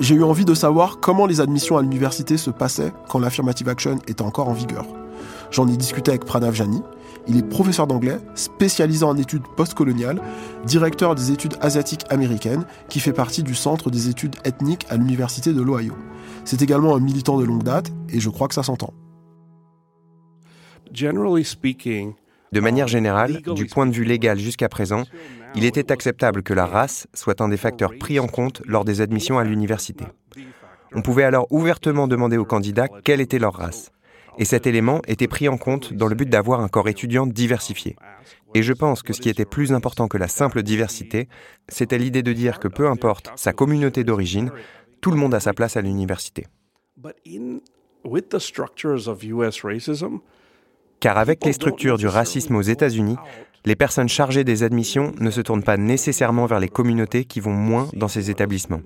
J'ai 0.00 0.14
eu 0.14 0.22
envie 0.22 0.44
de 0.44 0.54
savoir 0.54 1.00
comment 1.00 1.26
les 1.26 1.40
admissions 1.40 1.76
à 1.76 1.82
l'université 1.82 2.36
se 2.36 2.50
passaient 2.50 2.92
quand 3.08 3.18
l'affirmative 3.18 3.68
action 3.68 3.98
était 4.06 4.22
encore 4.22 4.48
en 4.48 4.52
vigueur. 4.52 4.86
J'en 5.50 5.66
ai 5.66 5.76
discuté 5.76 6.10
avec 6.10 6.24
Pranav 6.24 6.54
Jani. 6.54 6.82
Il 7.26 7.36
est 7.36 7.42
professeur 7.42 7.86
d'anglais, 7.86 8.18
spécialisé 8.34 9.04
en 9.04 9.16
études 9.16 9.42
postcoloniales, 9.56 10.20
directeur 10.64 11.14
des 11.14 11.30
études 11.30 11.56
asiatiques 11.60 12.04
américaines, 12.10 12.64
qui 12.88 13.00
fait 13.00 13.12
partie 13.12 13.42
du 13.42 13.54
Centre 13.54 13.90
des 13.90 14.08
études 14.08 14.36
ethniques 14.44 14.86
à 14.88 14.96
l'Université 14.96 15.52
de 15.52 15.60
l'Ohio. 15.60 15.94
C'est 16.44 16.62
également 16.62 16.94
un 16.94 17.00
militant 17.00 17.38
de 17.38 17.44
longue 17.44 17.64
date, 17.64 17.92
et 18.08 18.20
je 18.20 18.30
crois 18.30 18.48
que 18.48 18.54
ça 18.54 18.62
s'entend. 18.62 18.94
De 22.52 22.60
manière 22.60 22.88
générale, 22.88 23.42
du 23.54 23.66
point 23.66 23.86
de 23.86 23.92
vue 23.92 24.04
légal 24.04 24.38
jusqu'à 24.38 24.70
présent, 24.70 25.02
il 25.54 25.64
était 25.64 25.92
acceptable 25.92 26.42
que 26.42 26.54
la 26.54 26.66
race 26.66 27.06
soit 27.14 27.40
un 27.40 27.48
des 27.48 27.56
facteurs 27.56 27.96
pris 27.98 28.18
en 28.18 28.26
compte 28.26 28.62
lors 28.66 28.84
des 28.84 29.00
admissions 29.00 29.38
à 29.38 29.44
l'université. 29.44 30.04
On 30.94 31.02
pouvait 31.02 31.24
alors 31.24 31.46
ouvertement 31.50 32.08
demander 32.08 32.36
aux 32.36 32.44
candidats 32.44 32.88
quelle 33.04 33.20
était 33.20 33.38
leur 33.38 33.54
race. 33.54 33.90
Et 34.38 34.44
cet 34.44 34.66
élément 34.66 35.02
était 35.08 35.26
pris 35.26 35.48
en 35.48 35.56
compte 35.56 35.92
dans 35.92 36.06
le 36.06 36.14
but 36.14 36.28
d'avoir 36.28 36.60
un 36.60 36.68
corps 36.68 36.88
étudiant 36.88 37.26
diversifié. 37.26 37.96
Et 38.54 38.62
je 38.62 38.72
pense 38.72 39.02
que 39.02 39.12
ce 39.12 39.20
qui 39.20 39.28
était 39.28 39.44
plus 39.44 39.72
important 39.72 40.06
que 40.06 40.16
la 40.16 40.28
simple 40.28 40.62
diversité, 40.62 41.28
c'était 41.68 41.98
l'idée 41.98 42.22
de 42.22 42.32
dire 42.32 42.60
que 42.60 42.68
peu 42.68 42.88
importe 42.88 43.30
sa 43.36 43.52
communauté 43.52 44.04
d'origine, 44.04 44.50
tout 45.00 45.10
le 45.10 45.16
monde 45.16 45.34
a 45.34 45.40
sa 45.40 45.52
place 45.52 45.76
à 45.76 45.82
l'université. 45.82 46.46
Car 51.00 51.18
avec 51.18 51.44
les 51.44 51.52
structures 51.52 51.98
du 51.98 52.06
racisme 52.06 52.56
aux 52.56 52.62
États-Unis, 52.62 53.16
les 53.64 53.76
personnes 53.76 54.08
chargées 54.08 54.44
des 54.44 54.62
admissions 54.62 55.12
ne 55.18 55.30
se 55.30 55.40
tournent 55.40 55.62
pas 55.62 55.76
nécessairement 55.76 56.46
vers 56.46 56.60
les 56.60 56.68
communautés 56.68 57.24
qui 57.24 57.40
vont 57.40 57.52
moins 57.52 57.88
dans 57.92 58.08
ces 58.08 58.30
établissements. 58.30 58.80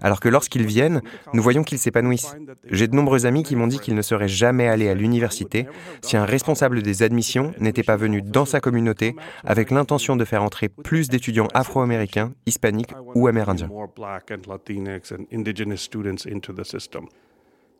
Alors 0.00 0.20
que 0.20 0.28
lorsqu'ils 0.28 0.66
viennent, 0.66 1.02
nous 1.32 1.42
voyons 1.42 1.64
qu'ils 1.64 1.78
s'épanouissent. 1.78 2.36
J'ai 2.70 2.88
de 2.88 2.96
nombreux 2.96 3.26
amis 3.26 3.42
qui 3.42 3.56
m'ont 3.56 3.66
dit 3.66 3.78
qu'ils 3.78 3.94
ne 3.94 4.02
seraient 4.02 4.28
jamais 4.28 4.68
allés 4.68 4.88
à 4.88 4.94
l'université 4.94 5.66
si 6.02 6.16
un 6.16 6.24
responsable 6.24 6.82
des 6.82 7.02
admissions 7.02 7.52
n'était 7.58 7.82
pas 7.82 7.96
venu 7.96 8.22
dans 8.22 8.44
sa 8.44 8.60
communauté 8.60 9.14
avec 9.44 9.70
l'intention 9.70 10.16
de 10.16 10.24
faire 10.24 10.42
entrer 10.42 10.68
plus 10.68 11.08
d'étudiants 11.08 11.48
afro-américains, 11.54 12.32
hispaniques 12.46 12.92
ou 13.14 13.26
amérindiens. 13.28 13.70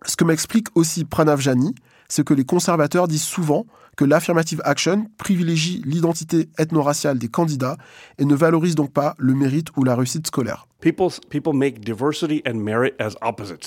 Ce 0.04 0.16
que 0.16 0.24
m'explique 0.24 0.68
aussi 0.76 1.04
Pranav 1.04 1.40
Jani, 1.40 1.74
c'est 2.08 2.24
que 2.24 2.34
les 2.34 2.44
conservateurs 2.44 3.06
disent 3.08 3.22
souvent 3.22 3.66
que 3.96 4.04
l'affirmative 4.04 4.62
action 4.64 5.06
privilégie 5.18 5.82
l'identité 5.84 6.48
ethno-raciale 6.56 7.18
des 7.18 7.28
candidats 7.28 7.76
et 8.18 8.24
ne 8.24 8.34
valorise 8.34 8.74
donc 8.74 8.92
pas 8.92 9.14
le 9.18 9.34
mérite 9.34 9.68
ou 9.76 9.84
la 9.84 9.94
réussite 9.96 10.26
scolaire. 10.26 10.66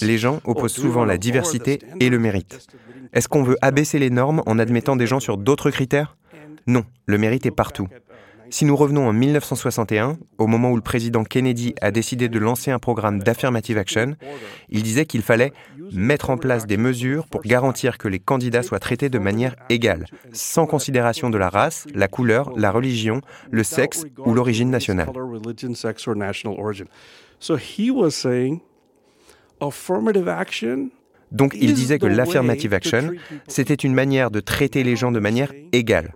Les 0.01 0.17
gens 0.17 0.39
opposent 0.45 0.71
souvent 0.71 1.05
la 1.05 1.17
diversité 1.17 1.79
et 1.99 2.09
le 2.09 2.19
mérite? 2.19 2.67
Est-ce 3.13 3.27
qu'on 3.27 3.43
veut 3.43 3.57
abaisser 3.61 3.99
les 3.99 4.09
normes 4.09 4.41
en 4.45 4.57
admettant 4.57 4.95
des 4.95 5.07
gens 5.07 5.19
sur 5.19 5.37
d'autres 5.37 5.69
critères? 5.69 6.15
Non, 6.65 6.85
le 7.05 7.17
mérite 7.17 7.45
est 7.45 7.51
partout. 7.51 7.87
Si 8.51 8.65
nous 8.65 8.75
revenons 8.75 9.07
en 9.07 9.13
1961, 9.13 10.17
au 10.37 10.45
moment 10.45 10.71
où 10.71 10.75
le 10.75 10.81
président 10.81 11.23
Kennedy 11.23 11.73
a 11.79 11.89
décidé 11.89 12.27
de 12.27 12.37
lancer 12.37 12.69
un 12.69 12.79
programme 12.79 13.19
d'affirmative 13.19 13.77
action, 13.77 14.17
il 14.67 14.83
disait 14.83 15.05
qu'il 15.05 15.21
fallait 15.21 15.53
mettre 15.93 16.29
en 16.29 16.37
place 16.37 16.67
des 16.67 16.75
mesures 16.75 17.27
pour 17.27 17.41
garantir 17.43 17.97
que 17.97 18.09
les 18.09 18.19
candidats 18.19 18.61
soient 18.61 18.79
traités 18.79 19.07
de 19.07 19.19
manière 19.19 19.55
égale, 19.69 20.05
sans 20.33 20.65
considération 20.65 21.29
de 21.29 21.37
la 21.37 21.47
race, 21.47 21.87
la 21.95 22.09
couleur, 22.09 22.51
la 22.57 22.71
religion, 22.71 23.21
le 23.49 23.63
sexe 23.63 24.05
ou 24.17 24.33
l'origine 24.33 24.69
nationale. 24.69 25.09
Donc 31.31 31.55
il 31.59 31.73
disait 31.73 31.99
que 31.99 32.05
l'affirmative 32.05 32.73
action, 32.73 33.11
c'était 33.47 33.73
une 33.73 33.93
manière 33.93 34.29
de 34.29 34.41
traiter 34.41 34.83
les 34.83 34.97
gens 34.97 35.13
de 35.13 35.19
manière 35.19 35.53
égale. 35.71 36.13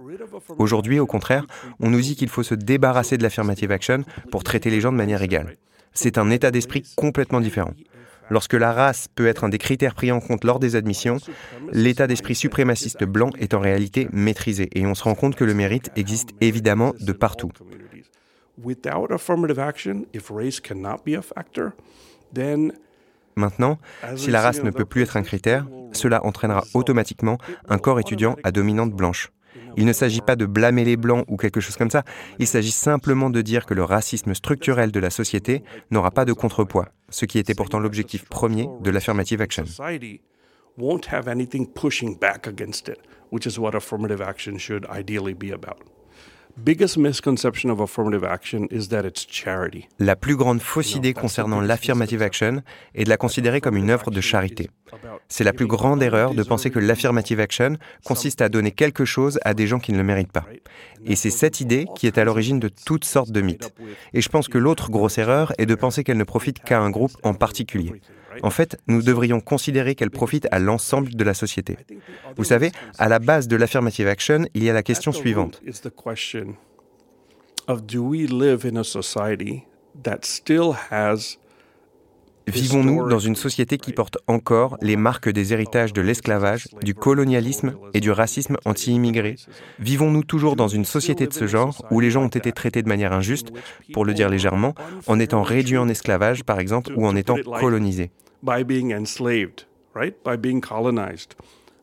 Aujourd'hui, 0.58 1.00
au 1.00 1.06
contraire, 1.06 1.46
on 1.80 1.90
nous 1.90 2.02
dit 2.02 2.16
qu'il 2.16 2.30
faut 2.30 2.44
se 2.44 2.56
débarrasser 2.56 3.18
de 3.18 3.24
l'affirmative 3.24 3.72
action 3.72 4.04
pour 4.32 4.44
traiter 4.44 4.70
les 4.70 4.82
gens 4.82 4.92
de 4.92 4.98
manière 4.98 5.22
égale. 5.22 5.58
C'est 5.94 6.18
un 6.18 6.30
état 6.30 6.52
d'esprit 6.52 6.84
complètement 6.96 7.42
différent. 7.42 7.74
Lorsque 8.30 8.54
la 8.54 8.74
race 8.74 9.08
peut 9.14 9.28
être 9.28 9.44
un 9.44 9.50
des 9.50 9.60
critères 9.60 9.94
pris 9.94 10.12
en 10.12 10.20
compte 10.20 10.44
lors 10.44 10.60
des 10.60 10.76
admissions, 10.76 11.18
l'état 11.72 12.08
d'esprit 12.08 12.36
suprémaciste 12.36 13.04
blanc 13.04 13.30
est 13.38 13.54
en 13.54 13.60
réalité 13.60 14.08
maîtrisé 14.12 14.70
et 14.74 14.86
on 14.88 14.96
se 14.96 15.04
rend 15.04 15.16
compte 15.16 15.36
que 15.36 15.44
le 15.44 15.54
mérite 15.54 15.92
existe 15.96 16.30
évidemment 16.42 16.94
de 17.00 17.14
partout. 17.14 17.52
Maintenant, 23.36 23.78
si 24.16 24.32
la 24.32 24.42
race 24.42 24.64
ne 24.64 24.72
peut 24.72 24.86
plus 24.86 25.04
être 25.04 25.18
un 25.18 25.24
critère, 25.24 25.68
cela 25.92 26.26
entraînera 26.26 26.64
automatiquement 26.74 27.38
un 27.68 27.78
corps 27.78 28.00
étudiant 28.00 28.38
à 28.44 28.52
dominante 28.52 28.92
blanche. 28.92 29.32
Il 29.78 29.86
ne 29.86 29.94
s'agit 29.94 30.22
pas 30.22 30.36
de 30.36 30.46
blâmer 30.46 30.86
les 30.86 30.98
Blancs 30.98 31.26
ou 31.28 31.38
quelque 31.38 31.60
chose 31.60 31.76
comme 31.78 31.90
ça, 31.90 32.04
il 32.40 32.48
s'agit 32.48 32.72
simplement 32.72 33.30
de 33.30 33.42
dire 33.42 33.66
que 33.66 33.74
le 33.74 33.84
racisme 33.84 34.34
structurel 34.34 34.92
de 34.92 35.00
la 35.00 35.10
société 35.10 35.64
n'aura 35.92 36.12
pas 36.12 36.26
de 36.26 36.34
contrepoids, 36.34 36.90
ce 37.10 37.26
qui 37.26 37.40
était 37.40 37.56
pourtant 37.56 37.80
l'objectif 37.80 38.26
premier 38.26 38.68
de 38.82 38.92
l'affirmative 38.92 39.42
action. 39.42 39.64
La 50.00 50.16
plus 50.16 50.38
grande 50.38 50.62
fausse 50.62 50.96
idée 50.96 51.14
concernant 51.14 51.60
l'affirmative 51.60 52.22
action 52.22 52.62
est 52.94 53.04
de 53.04 53.10
la 53.10 53.18
considérer 53.18 53.60
comme 53.60 53.76
une 53.76 53.90
œuvre 53.90 54.10
de 54.10 54.22
charité. 54.22 54.70
C'est 55.28 55.44
la 55.44 55.52
plus 55.52 55.68
grande 55.68 56.02
erreur 56.02 56.34
de 56.34 56.44
penser 56.44 56.70
que 56.72 56.80
l'affirmative 56.80 57.42
action 57.42 57.78
consiste 58.06 58.42
à 58.42 58.48
donner 58.48 58.72
quelque 58.72 59.04
chose 59.04 59.38
à 59.44 59.54
des 59.54 59.68
gens 59.68 59.80
qui 59.80 59.92
ne 59.92 59.98
le 59.98 60.04
méritent 60.06 60.32
pas. 60.32 60.46
Et 61.06 61.18
c'est 61.18 61.30
cette 61.30 61.60
idée 61.60 61.88
qui 61.96 62.08
est 62.08 62.18
à 62.18 62.24
l'origine 62.24 62.60
de 62.62 62.70
toutes 62.70 63.06
sortes 63.06 63.32
de 63.32 63.42
mythes. 63.42 63.74
Et 64.14 64.22
je 64.22 64.30
pense 64.30 64.48
que 64.48 64.58
l'autre 64.58 64.90
grosse 64.90 65.18
erreur 65.18 65.52
est 65.58 65.66
de 65.66 65.76
penser 65.76 66.06
qu'elle 66.06 66.18
ne 66.18 66.24
profite 66.24 66.64
qu'à 66.64 66.80
un 66.80 66.90
groupe 66.90 67.18
en 67.24 67.34
particulier. 67.34 68.02
En 68.42 68.50
fait, 68.50 68.78
nous 68.88 69.02
devrions 69.02 69.40
considérer 69.40 69.96
qu'elle 69.96 70.12
profite 70.12 70.48
à 70.52 70.60
l'ensemble 70.60 71.16
de 71.16 71.24
la 71.24 71.34
société. 71.34 71.78
Vous 72.38 72.44
savez, 72.44 72.72
à 72.98 73.08
la 73.08 73.20
base 73.20 73.48
de 73.48 73.56
l'affirmative 73.56 74.08
action, 74.08 74.46
il 74.54 74.64
y 74.64 74.70
a 74.70 74.74
la 74.74 74.84
question 74.84 75.12
suivante. 75.12 75.62
Vivons-nous 82.48 83.10
dans 83.10 83.18
une 83.18 83.36
société 83.36 83.80
qui 83.80 83.92
porte 83.92 84.20
encore 84.28 84.78
les 84.82 84.98
marques 84.98 85.30
des 85.30 85.54
héritages 85.54 85.94
de 85.94 86.02
l'esclavage, 86.02 86.68
du 86.84 86.94
colonialisme 86.94 87.76
et 87.96 88.00
du 88.00 88.12
racisme 88.12 88.58
anti-immigré? 88.66 89.36
Vivons-nous 89.80 90.24
toujours 90.24 90.56
dans 90.56 90.68
une 90.68 90.86
société 90.86 91.26
de 91.26 91.34
ce 91.34 91.48
genre 91.48 91.84
où 91.90 92.00
les 92.00 92.12
gens 92.12 92.24
ont 92.24 92.28
été 92.28 92.52
traités 92.52 92.84
de 92.84 92.88
manière 92.88 93.14
injuste, 93.14 93.52
pour 93.94 94.06
le 94.06 94.14
dire 94.14 94.30
légèrement, 94.30 94.76
en 95.08 95.20
étant 95.20 95.42
réduits 95.42 95.78
en 95.78 95.90
esclavage 95.90 96.44
par 96.44 96.60
exemple 96.60 96.94
ou 96.96 97.08
en 97.08 97.16
étant 97.16 97.38
colonisés? 97.60 98.12
By 98.42 98.64
being 98.64 98.92
enslaved, 98.92 99.66
right? 99.94 100.16
By 100.24 100.38
being 100.38 100.62
colonized. 100.62 101.36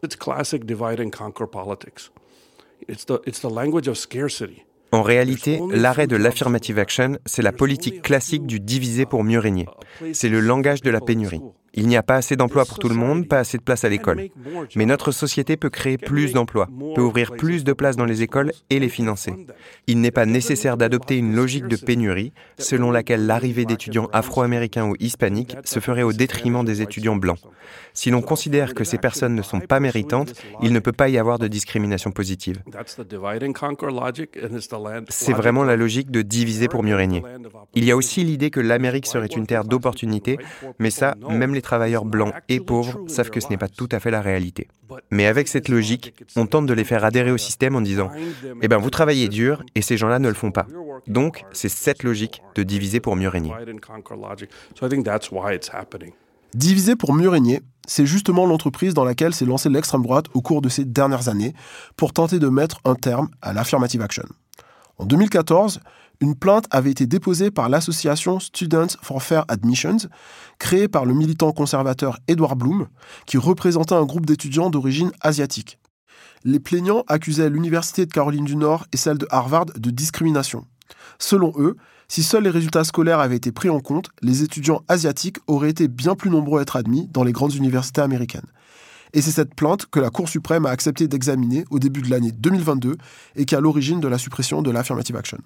It's 0.02 0.16
classic 0.16 0.66
divide 0.66 1.00
and 1.00 1.11
conquer 1.11 1.47
politics. 1.47 2.11
It's 2.88 3.04
the, 3.04 3.21
it's 3.25 3.40
the 3.40 3.50
language 3.50 3.88
of 3.88 3.97
scarcity. 3.97 4.64
En 4.92 5.02
réalité, 5.02 5.59
l'arrêt 5.71 6.06
de 6.06 6.16
l'affirmative 6.16 6.78
action, 6.78 7.18
c'est 7.25 7.40
la 7.40 7.52
politique 7.52 8.02
classique 8.02 8.47
du 8.47 8.61
diviser 8.61 9.06
pour 9.06 9.25
mieux 9.25 9.38
régner. 9.38 9.66
C'est 10.12 10.28
le 10.28 10.40
langage 10.40 10.82
de 10.82 10.90
la 10.90 11.00
pénurie. 11.00 11.40
Il 11.75 11.88
n'y 11.88 11.97
a 11.97 12.02
pas 12.02 12.17
assez 12.17 12.37
d'emplois 12.37 12.64
pour 12.64 12.79
tout 12.79 12.88
le 12.88 12.95
monde, 12.95 13.26
pas 13.29 13.38
assez 13.38 13.57
de 13.57 13.62
place 13.62 13.85
à 13.85 13.88
l'école. 13.88 14.29
Mais 14.76 14.87
notre 14.87 15.11
société 15.11 15.57
peut 15.57 15.71
créer 15.71 15.97
plus 15.97 16.33
d'emplois, 16.33 16.69
peut 16.95 17.02
ouvrir 17.02 17.33
plus 17.33 17.64
de 17.64 17.73
places 17.73 17.97
dans 17.97 18.05
les 18.05 18.23
écoles 18.23 18.52
et 18.69 18.79
les 18.79 18.88
financer. 18.88 19.33
Il 19.87 20.00
n'est 20.00 20.11
pas 20.11 20.26
nécessaire 20.26 20.76
d'adopter 20.76 21.17
une 21.17 21.35
logique 21.35 21.69
de 21.69 21.76
pénurie 21.76 22.33
selon 22.59 22.91
laquelle 22.91 23.26
l'arrivée 23.26 23.64
d'étudiants 23.64 24.09
afro-américains 24.12 24.87
ou 24.87 24.97
hispaniques 25.00 25.57
se 25.64 25.81
ferait 25.81 26.02
au 26.02 26.12
détriment 26.12 26.64
des 26.64 26.83
étudiants 26.83 27.17
blancs. 27.17 27.38
Si 27.95 28.11
l'on 28.11 28.23
considère 28.23 28.75
que 28.75 28.85
ces 28.85 28.99
personnes 28.99 29.35
ne 29.35 29.43
sont 29.43 29.61
pas 29.61 29.81
méritantes, 29.81 30.35
il 30.62 30.73
ne 30.73 30.79
peut 30.79 30.93
pas 30.93 31.09
y 31.09 31.19
avoir 31.19 31.38
de 31.38 31.49
discrimination 31.49 32.11
positive. 32.11 32.62
C'est 35.09 35.33
vraiment 35.33 35.64
la 35.64 35.76
logique 35.76 36.11
de 36.11 36.23
diviser 36.23 36.69
pour 36.69 36.83
mieux 36.83 36.97
régner. 36.97 37.23
Il 37.75 37.85
y 37.85 37.91
a 37.91 37.97
aussi 37.97 38.25
l'idée 38.25 38.50
que 38.50 38.61
l'Amérique 38.61 39.07
serait 39.07 39.26
une 39.26 39.47
terre 39.47 39.64
d'opportunités, 39.64 40.38
mais 40.79 40.91
ça, 40.91 41.14
même 41.29 41.55
les 41.55 41.62
travailleurs 41.62 42.04
blancs 42.04 42.35
et 42.49 42.61
pauvres 42.61 43.00
savent 43.09 43.31
que 43.31 43.40
ce 43.40 43.49
n'est 43.49 43.57
pas 43.57 43.69
tout 43.69 43.88
à 43.90 44.00
fait 44.00 44.11
la 44.11 44.21
réalité. 44.21 44.69
Mais 45.11 45.26
avec 45.26 45.49
cette 45.49 45.69
logique, 45.69 46.14
on 46.37 46.47
tente 46.47 46.66
de 46.66 46.75
les 46.75 46.85
faire 46.85 47.04
adhérer 47.04 47.31
au 47.31 47.38
système 47.38 47.76
en 47.76 47.81
disant 47.81 48.11
Eh 48.61 48.69
bien, 48.69 48.78
vous 48.78 48.90
travaillez 48.90 49.28
dur 49.28 49.62
et 49.75 49.83
ces 49.83 49.97
gens-là 49.97 50.19
ne 50.19 50.28
le 50.28 50.35
font 50.35 50.50
pas. 50.50 50.66
Donc, 51.07 51.45
c'est 51.52 51.69
cette 51.69 52.02
logique 52.02 52.42
de 52.54 52.62
diviser 52.62 53.00
pour 53.00 53.16
mieux 53.16 53.28
régner. 53.28 53.52
Diviser 56.54 56.97
pour 56.97 57.14
mieux 57.14 57.31
régner, 57.31 57.62
c'est 57.87 58.07
justement 58.07 58.47
l'entreprise 58.47 58.95
dans 58.95 59.04
laquelle 59.04 59.35
s'est 59.35 59.47
lancée 59.47 59.71
l'extrême 59.71 60.02
droite 60.02 60.26
au 60.35 60.42
cours 60.42 60.61
de 60.61 60.69
ces 60.69 60.85
dernières 60.85 61.28
années 61.28 61.54
pour 61.97 62.12
tenter 62.12 62.38
de 62.38 62.49
mettre 62.49 62.81
un 62.85 62.95
terme 62.95 63.28
à 63.40 63.52
l'affirmative 63.52 64.02
action. 64.02 64.25
En 64.99 65.07
2014, 65.07 65.81
une 66.21 66.37
plainte 66.37 66.66
avait 66.71 66.90
été 66.90 67.07
déposée 67.07 67.50
par 67.50 67.69
l'association 67.69 68.38
Students 68.38 68.97
for 69.02 69.23
Fair 69.23 69.45
Admissions, 69.49 70.09
créée 70.59 70.88
par 70.88 71.04
le 71.04 71.14
militant 71.14 71.52
conservateur 71.52 72.19
Edward 72.28 72.59
Bloom, 72.59 72.87
qui 73.26 73.38
représentait 73.38 73.95
un 73.95 74.04
groupe 74.04 74.26
d'étudiants 74.26 74.71
d'origine 74.71 75.11
asiatique. 75.21 75.78
Les 76.45 76.61
plaignants 76.61 77.04
accusaient 77.09 77.50
l'Université 77.50 78.07
de 78.07 78.12
Caroline 78.12 78.45
du 78.45 78.57
Nord 78.57 78.87
et 78.92 78.97
celle 78.97 79.19
de 79.19 79.26
Harvard 79.31 79.66
de 79.66 79.90
discrimination. 79.90 80.64
Selon 81.19 81.52
eux, 81.57 81.76
si 82.09 82.23
seuls 82.23 82.42
les 82.42 82.50
résultats 82.50 82.85
scolaires 82.85 83.21
avaient 83.21 83.37
été 83.37 83.52
pris 83.52 83.71
en 83.71 83.81
compte, 83.81 84.11
les 84.21 84.42
étudiants 84.42 84.83
asiatiques 84.88 85.38
auraient 85.47 85.71
été 85.71 85.88
bien 85.88 86.14
plus 86.14 86.31
nombreux 86.31 86.59
à 86.59 86.62
être 86.62 86.76
admis 86.76 87.09
dans 87.09 87.25
les 87.25 87.33
grandes 87.33 87.54
universités 87.54 88.00
américaines. 88.00 88.47
Et 89.14 89.23
c'est 89.23 89.31
cette 89.31 89.54
plainte 89.54 89.87
que 89.87 90.00
la 90.00 90.11
Cour 90.11 90.28
suprême 90.28 90.66
a 90.66 90.71
accepté 90.71 91.07
d'examiner 91.07 91.64
au 91.71 91.78
début 91.78 92.02
de 92.02 92.11
l'année 92.11 92.33
2022 92.33 92.97
et 93.37 93.45
qui 93.45 93.54
est 93.54 93.59
à 93.59 93.61
l'origine 93.61 94.00
de 94.00 94.09
la 94.09 94.19
suppression 94.19 94.62
de 94.62 94.71
l'affirmative 94.71 95.16
action. 95.16 95.38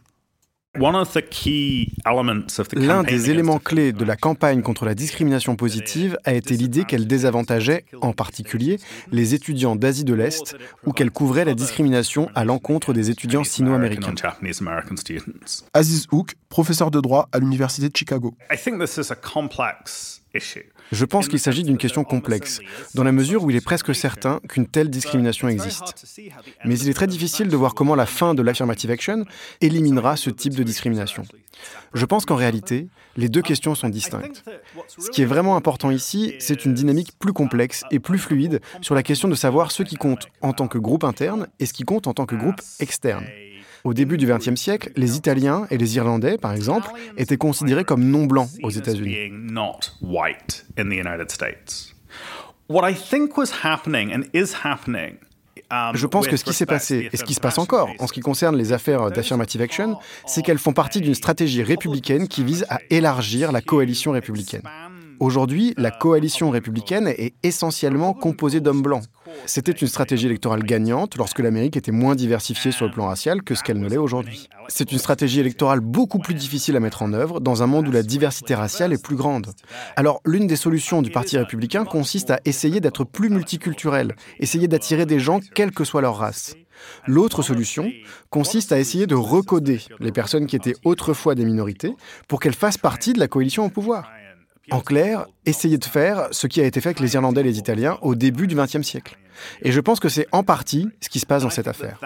L'un 2.75 3.03
des 3.03 3.31
éléments 3.31 3.59
clés 3.59 3.93
de 3.93 4.05
la 4.05 4.17
campagne 4.17 4.63
contre 4.63 4.85
la 4.85 4.95
discrimination 4.95 5.57
positive 5.57 6.19
a 6.25 6.35
été 6.35 6.57
l'idée 6.57 6.85
qu'elle 6.85 7.07
désavantageait, 7.07 7.85
en 8.01 8.13
particulier, 8.13 8.79
les 9.11 9.35
étudiants 9.35 9.77
d'Asie 9.77 10.05
de 10.05 10.15
l'Est 10.15 10.57
ou 10.85 10.93
qu'elle 10.93 11.11
couvrait 11.11 11.45
la 11.45 11.55
discrimination 11.55 12.31
à 12.35 12.45
l'encontre 12.45 12.93
des 12.93 13.11
étudiants 13.11 13.45
sino-américains. 13.45 14.15
Aziz 15.75 16.07
Hook, 16.13 16.35
professeur 16.49 16.91
de 16.91 17.01
droit 17.01 17.29
à 17.33 17.39
l'Université 17.39 17.89
de 17.89 17.97
Chicago. 17.97 18.35
Je 20.93 21.05
pense 21.05 21.29
qu'il 21.29 21.41
s'agit 21.41 21.65
d'une 21.65 21.79
question 21.79 22.05
complexe, 22.05 22.61
dans 22.95 23.05
la 23.05 23.13
mesure 23.13 23.43
où 23.43 23.51
il 23.51 23.57
est 23.57 23.65
presque 23.65 23.95
certain 23.95 24.41
qu'une 24.49 24.67
telle 24.67 24.89
discrimination 24.89 25.49
existe. 25.49 26.07
Mais 26.65 26.79
il 26.79 26.89
est 26.89 26.95
très 26.95 27.07
difficile 27.07 27.49
de 27.49 27.57
voir 27.57 27.75
comment 27.75 27.95
la 27.95 28.07
fin 28.07 28.35
de 28.35 28.43
l'affirmative 28.43 28.91
action 28.91 29.25
éliminera 29.61 30.17
ce 30.17 30.31
type 30.31 30.55
de 30.55 30.63
discrimination. 30.63 31.25
Je 31.95 32.05
pense 32.05 32.25
qu'en 32.25 32.37
réalité, 32.37 32.89
les 33.17 33.29
deux 33.29 33.43
questions 33.43 33.75
sont 33.75 33.89
distinctes. 33.89 34.45
Ce 34.87 35.11
qui 35.11 35.23
est 35.23 35.27
vraiment 35.27 35.57
important 35.57 35.91
ici, 35.91 36.35
c'est 36.39 36.65
une 36.65 36.75
dynamique 36.75 37.19
plus 37.19 37.33
complexe 37.33 37.83
et 37.91 37.99
plus 37.99 38.19
fluide 38.19 38.61
sur 38.83 38.95
la 38.95 39.03
question 39.03 39.29
de 39.29 39.35
savoir 39.35 39.71
ce 39.71 39.83
qui 39.83 39.97
compte 39.97 40.29
en 40.43 40.53
tant 40.53 40.69
que 40.69 40.79
groupe 40.79 41.05
interne 41.05 41.49
et 41.59 41.67
ce 41.67 41.73
qui 41.73 41.85
compte 41.85 42.07
en 42.07 42.15
tant 42.15 42.27
que 42.27 42.37
groupe 42.37 42.61
externe. 42.81 43.25
Au 43.87 43.95
début 43.95 44.17
du 44.17 44.27
XXe 44.27 44.57
siècle, 44.57 44.91
les 44.97 45.17
Italiens 45.17 45.69
et 45.71 45.79
les 45.79 45.95
Irlandais, 45.95 46.39
par 46.39 46.53
exemple, 46.53 46.89
étaient 47.17 47.37
considérés 47.37 47.85
comme 47.85 48.03
non 48.03 48.25
blancs 48.25 48.49
aux 48.65 48.71
États-Unis. 48.71 49.15
Je 55.95 56.07
pense 56.09 56.27
que 56.27 56.37
ce 56.37 56.43
qui 56.43 56.53
s'est 56.53 56.67
passé 56.67 57.09
et 57.13 57.17
ce 57.17 57.23
qui 57.23 57.35
se 57.35 57.39
passe 57.39 57.59
encore 57.59 57.89
en 58.01 58.09
ce 58.09 58.13
qui 58.13 58.19
concerne 58.19 58.57
les 58.57 58.73
affaires 58.73 59.09
d'affirmative 59.13 59.61
action, 59.61 59.99
c'est 60.27 60.43
qu'elles 60.43 60.59
font 60.59 60.73
partie 60.73 61.01
d'une 61.01 61.15
stratégie 61.15 61.63
républicaine 61.63 62.27
qui 62.27 62.43
vise 62.43 62.67
à 62.69 62.81
élargir 62.91 63.53
la 63.53 63.61
coalition 63.61 64.11
républicaine. 64.11 64.63
Aujourd'hui, 65.21 65.75
la 65.77 65.93
coalition 65.93 66.51
républicaine 66.51 67.07
est 67.07 67.35
essentiellement 67.45 68.15
composée 68.15 68.61
d'hommes 68.61 68.83
blancs. 68.83 69.05
C'était 69.45 69.73
une 69.73 69.87
stratégie 69.87 70.27
électorale 70.27 70.63
gagnante 70.63 71.17
lorsque 71.17 71.39
l'Amérique 71.39 71.77
était 71.77 71.93
moins 71.93 72.15
diversifiée 72.15 72.73
sur 72.73 72.87
le 72.87 72.93
plan 72.93 73.07
racial 73.07 73.43
que 73.43 73.55
ce 73.55 73.63
qu'elle 73.63 73.79
ne 73.79 73.89
l'est 73.89 73.97
aujourd'hui. 73.97 74.49
C'est 74.69 74.93
une 74.93 74.99
stratégie 74.99 75.41
électorale 75.41 75.81
beaucoup 75.81 76.19
plus 76.19 76.35
difficile 76.35 76.77
à 76.77 76.81
mettre 76.81 77.03
en 77.03 77.13
œuvre 77.13 77.41
dans 77.41 77.63
un 77.63 77.67
monde 77.67 77.89
où 77.89 77.93
la 77.93 78.03
diversité 78.03 78.55
raciale 78.55 78.93
est 78.93 79.03
plus 79.03 79.17
grande. 79.17 79.53
Alors, 79.97 80.21
l'une 80.25 80.47
des 80.47 80.57
solutions 80.57 81.03
du 81.03 81.11
Parti 81.11 81.39
républicain 81.39 81.85
consiste 81.85 82.31
à 82.31 82.41
essayer 82.45 82.81
d'être 82.81 83.05
plus 83.05 83.31
multiculturel, 83.31 84.17
essayer 84.41 84.69
d'attirer 84.69 85.07
des 85.07 85.21
gens 85.21 85.41
quelle 85.55 85.73
que 85.73 85.85
soit 85.85 86.01
leur 86.01 86.17
race. 86.17 86.55
L'autre 87.07 87.43
solution 87.43 87.91
consiste 88.31 88.73
à 88.73 88.79
essayer 88.79 89.07
de 89.07 89.15
recoder 89.15 89.81
les 90.01 90.13
personnes 90.13 90.47
qui 90.47 90.57
étaient 90.57 90.77
autrefois 90.85 91.35
des 91.35 91.45
minorités 91.45 91.95
pour 92.29 92.41
qu'elles 92.41 92.55
fassent 92.55 92.79
partie 92.79 93.13
de 93.13 93.19
la 93.19 93.29
coalition 93.29 93.65
au 93.65 93.71
pouvoir. 93.71 94.11
En 94.71 94.81
clair, 94.81 95.27
essayer 95.45 95.79
de 95.79 95.85
faire 95.85 96.29
ce 96.33 96.47
qui 96.47 96.61
a 96.61 96.65
été 96.65 96.81
fait 96.81 96.89
avec 96.89 97.01
les 97.01 97.15
Irlandais 97.15 97.43
et 97.43 97.45
les 97.45 97.59
Italiens 97.59 97.99
au 98.03 98.15
début 98.15 98.47
du 98.47 98.57
XXe 98.57 98.83
siècle. 98.83 99.17
Et 99.63 99.71
je 99.71 99.81
pense 99.81 100.01
que 100.01 100.09
c'est 100.09 100.27
en 100.33 100.43
partie 100.43 100.89
ce 101.01 101.09
qui 101.09 101.21
se 101.21 101.27
passe 101.27 101.43
dans 101.43 101.51
cette 101.51 101.69
affaire. 101.69 102.01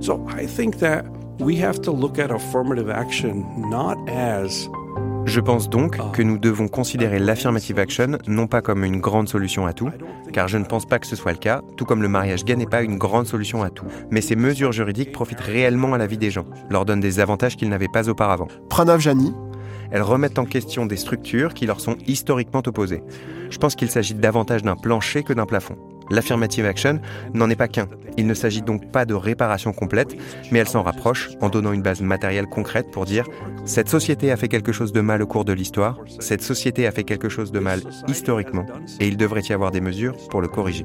So 0.00 0.24
I 0.28 0.46
think 0.46 0.78
that 0.78 1.04
we 1.40 1.56
have 1.56 1.80
to 1.82 1.90
look 1.90 2.18
at 2.18 2.30
affirmative 2.30 2.90
action 2.90 3.44
not 3.70 3.96
as 4.08 4.68
je 5.26 5.40
pense 5.40 5.68
donc 5.68 5.98
que 6.12 6.22
nous 6.22 6.38
devons 6.38 6.68
considérer 6.68 7.18
l'affirmative 7.18 7.78
action 7.78 8.18
non 8.28 8.46
pas 8.46 8.62
comme 8.62 8.84
une 8.84 9.00
grande 9.00 9.28
solution 9.28 9.66
à 9.66 9.72
tout, 9.72 9.90
car 10.32 10.48
je 10.48 10.56
ne 10.56 10.64
pense 10.64 10.86
pas 10.86 10.98
que 10.98 11.06
ce 11.06 11.16
soit 11.16 11.32
le 11.32 11.38
cas, 11.38 11.62
tout 11.76 11.84
comme 11.84 12.00
le 12.00 12.08
mariage 12.08 12.44
gay 12.44 12.56
n'est 12.56 12.66
pas 12.66 12.82
une 12.82 12.96
grande 12.96 13.26
solution 13.26 13.62
à 13.62 13.70
tout. 13.70 13.86
Mais 14.10 14.20
ces 14.20 14.36
mesures 14.36 14.72
juridiques 14.72 15.12
profitent 15.12 15.40
réellement 15.40 15.94
à 15.94 15.98
la 15.98 16.06
vie 16.06 16.18
des 16.18 16.30
gens, 16.30 16.46
leur 16.70 16.84
donnent 16.84 17.00
des 17.00 17.20
avantages 17.20 17.56
qu'ils 17.56 17.68
n'avaient 17.68 17.88
pas 17.92 18.08
auparavant. 18.08 18.48
Pranav 18.70 19.00
Jani. 19.00 19.34
Elles 19.90 20.02
remettent 20.02 20.38
en 20.38 20.44
question 20.44 20.86
des 20.86 20.96
structures 20.96 21.54
qui 21.54 21.66
leur 21.66 21.80
sont 21.80 21.96
historiquement 22.06 22.62
opposées. 22.66 23.02
Je 23.50 23.58
pense 23.58 23.76
qu'il 23.76 23.90
s'agit 23.90 24.14
davantage 24.14 24.62
d'un 24.62 24.74
plancher 24.74 25.22
que 25.22 25.32
d'un 25.32 25.46
plafond. 25.46 25.76
L'affirmative 26.10 26.66
action 26.66 27.00
n'en 27.34 27.50
est 27.50 27.56
pas 27.56 27.68
qu'un. 27.68 27.88
Il 28.16 28.26
ne 28.26 28.34
s'agit 28.34 28.62
donc 28.62 28.90
pas 28.90 29.04
de 29.04 29.14
réparation 29.14 29.72
complète, 29.72 30.16
mais 30.50 30.58
elle 30.58 30.68
s'en 30.68 30.82
rapproche 30.82 31.30
en 31.40 31.48
donnant 31.48 31.72
une 31.72 31.82
base 31.82 32.00
matérielle 32.00 32.46
concrète 32.46 32.90
pour 32.90 33.04
dire 33.04 33.26
cette 33.64 33.88
société 33.88 34.30
a 34.30 34.36
fait 34.36 34.48
quelque 34.48 34.72
chose 34.72 34.92
de 34.92 35.00
mal 35.00 35.22
au 35.22 35.26
cours 35.26 35.44
de 35.44 35.52
l'histoire, 35.52 35.98
cette 36.20 36.42
société 36.42 36.86
a 36.86 36.92
fait 36.92 37.04
quelque 37.04 37.28
chose 37.28 37.52
de 37.52 37.58
mal 37.58 37.80
historiquement, 38.08 38.66
et 39.00 39.08
il 39.08 39.16
devrait 39.16 39.42
y 39.42 39.52
avoir 39.52 39.70
des 39.70 39.80
mesures 39.80 40.16
pour 40.30 40.40
le 40.40 40.48
corriger. 40.48 40.84